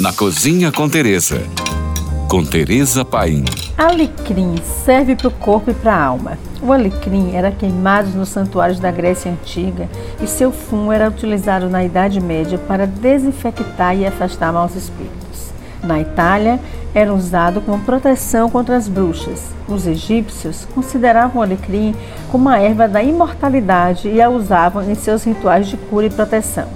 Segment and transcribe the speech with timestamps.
[0.00, 1.42] Na Cozinha com Teresa.
[2.28, 3.44] Com Teresa Paim.
[3.76, 6.38] Alecrim serve para o corpo e para a alma.
[6.62, 9.88] O alecrim era queimado nos santuários da Grécia Antiga
[10.22, 15.50] e seu fumo era utilizado na Idade Média para desinfectar e afastar maus espíritos.
[15.82, 16.60] Na Itália,
[16.94, 19.46] era usado como proteção contra as bruxas.
[19.66, 21.92] Os egípcios consideravam o alecrim
[22.30, 26.68] como uma erva da imortalidade e a usavam em seus rituais de cura e proteção.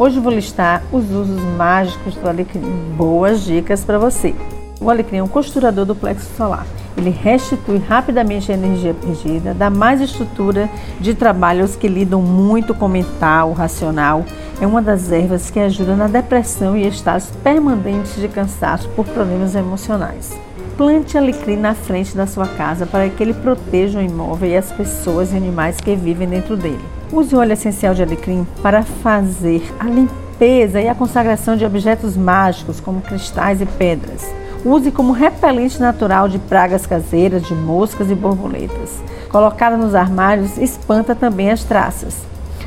[0.00, 2.72] Hoje vou listar os usos mágicos do alecrim.
[2.96, 4.34] Boas dicas para você.
[4.80, 6.66] O alecrim é um costurador do plexo solar.
[6.96, 12.74] Ele restitui rapidamente a energia perdida, dá mais estrutura de trabalho aos que lidam muito
[12.74, 14.24] com o mental, racional.
[14.58, 19.54] É uma das ervas que ajuda na depressão e estados permanentes de cansaço por problemas
[19.54, 20.34] emocionais.
[20.80, 24.72] Plante alecrim na frente da sua casa para que ele proteja o imóvel e as
[24.72, 26.82] pessoas e animais que vivem dentro dele.
[27.12, 32.16] Use o óleo essencial de alecrim para fazer a limpeza e a consagração de objetos
[32.16, 34.26] mágicos como cristais e pedras.
[34.64, 39.02] Use como repelente natural de pragas caseiras, de moscas e borboletas.
[39.28, 42.16] Colocada nos armários, espanta também as traças.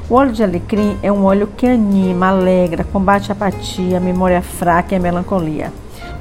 [0.08, 4.44] O óleo de alecrim é um óleo que anima, alegra, combate a apatia, a memória
[4.44, 5.74] fraca e a melancolia.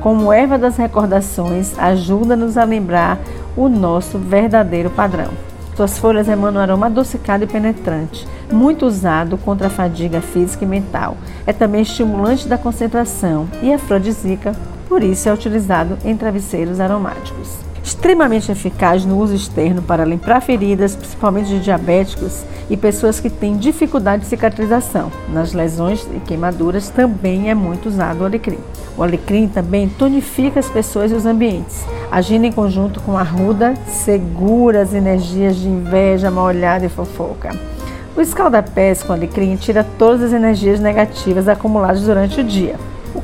[0.03, 3.19] Como erva das recordações, ajuda-nos a lembrar
[3.57, 5.31] o nosso verdadeiro padrão.
[5.77, 10.69] Suas folhas emanam um aroma adocicado e penetrante, muito usado contra a fadiga física e
[10.69, 11.17] mental.
[11.47, 14.55] É também estimulante da concentração e afrodisíaca
[14.93, 17.62] por isso é utilizado em travesseiros aromáticos.
[18.03, 23.57] Extremamente eficaz no uso externo para limpar feridas, principalmente de diabéticos e pessoas que têm
[23.57, 25.09] dificuldade de cicatrização.
[25.29, 28.59] Nas lesões e queimaduras também é muito usado o alecrim.
[28.99, 31.85] O alecrim também tonifica as pessoas e os ambientes.
[32.11, 37.51] Agindo em conjunto com a ruda, segura as energias de inveja, mal-olhada e fofoca.
[38.17, 42.75] O escaldapés com alecrim tira todas as energias negativas acumuladas durante o dia.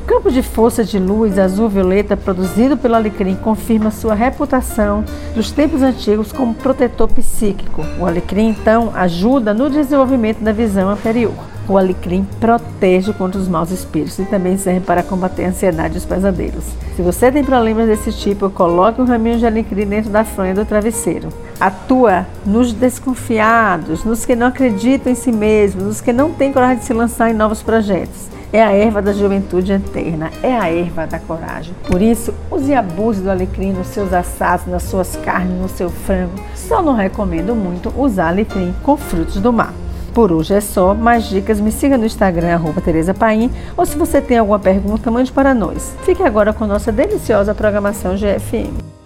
[0.09, 6.33] Campo de força de luz azul-violeta produzido pelo alecrim confirma sua reputação dos tempos antigos
[6.33, 7.85] como protetor psíquico.
[8.01, 11.35] O alecrim, então, ajuda no desenvolvimento da visão anterior.
[11.69, 15.99] O alecrim protege contra os maus espíritos e também serve para combater a ansiedade e
[15.99, 16.65] os pesadelos.
[16.97, 20.65] Se você tem problemas desse tipo, coloque um raminho de alecrim dentro da fronha do
[20.65, 21.29] travesseiro.
[21.61, 26.79] Atua nos desconfiados, nos que não acreditam em si mesmos, nos que não têm coragem
[26.79, 28.38] de se lançar em novos projetos.
[28.53, 31.75] É a erva da juventude eterna, é a erva da coragem.
[31.87, 35.91] Por isso, use e abuse do alecrim nos seus assados, nas suas carnes, no seu
[35.91, 36.33] frango.
[36.55, 39.75] Só não recomendo muito usar alecrim com frutos do mar.
[40.15, 40.95] Por hoje é só.
[40.95, 45.11] Mais dicas, me siga no Instagram, arroba Tereza Paim, ou se você tem alguma pergunta,
[45.11, 45.95] mande para nós.
[46.05, 48.98] Fique agora com nossa deliciosa programação GFM.